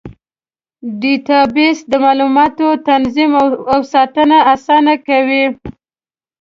ډیټابیس 0.99 1.77
د 1.91 1.93
معلوماتو 2.03 2.67
تنظیم 2.87 3.31
او 3.73 3.79
ساتنه 3.93 4.37
اسانه 4.53 4.93
کوي. 5.07 5.45